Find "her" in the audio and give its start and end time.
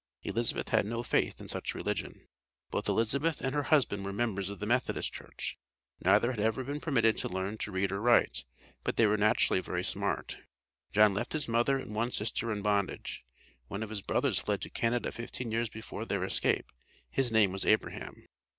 3.53-3.61